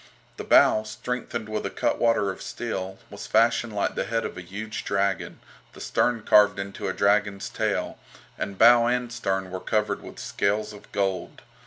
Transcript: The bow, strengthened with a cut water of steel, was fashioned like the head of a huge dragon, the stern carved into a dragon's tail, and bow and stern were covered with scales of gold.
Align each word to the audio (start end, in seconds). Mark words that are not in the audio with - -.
The 0.37 0.43
bow, 0.43 0.81
strengthened 0.81 1.47
with 1.47 1.63
a 1.63 1.69
cut 1.69 1.99
water 1.99 2.31
of 2.31 2.41
steel, 2.41 2.97
was 3.11 3.27
fashioned 3.27 3.73
like 3.73 3.93
the 3.93 4.05
head 4.05 4.25
of 4.25 4.35
a 4.35 4.41
huge 4.41 4.83
dragon, 4.83 5.39
the 5.73 5.79
stern 5.79 6.23
carved 6.23 6.57
into 6.57 6.87
a 6.87 6.93
dragon's 6.93 7.49
tail, 7.49 7.99
and 8.35 8.57
bow 8.57 8.87
and 8.87 9.13
stern 9.13 9.51
were 9.51 9.59
covered 9.59 10.01
with 10.01 10.17
scales 10.17 10.73
of 10.73 10.91
gold. 10.91 11.43